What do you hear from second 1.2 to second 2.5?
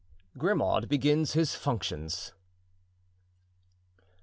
his Functions.